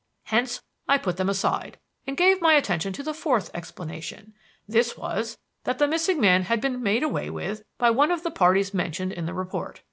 [0.23, 4.33] Hence I put them aside and gave my attention to the fourth explanation.
[4.67, 8.31] This was that the missing man had been made away with by one of the
[8.31, 9.79] parties mentioned in the report.